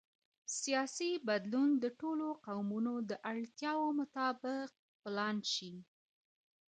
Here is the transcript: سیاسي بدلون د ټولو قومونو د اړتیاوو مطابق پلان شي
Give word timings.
سیاسي 0.59 1.11
بدلون 1.27 1.69
د 1.83 1.85
ټولو 1.99 2.27
قومونو 2.45 2.93
د 3.09 3.11
اړتیاوو 3.31 3.95
مطابق 3.99 4.69
پلان 5.03 5.37
شي 5.53 5.73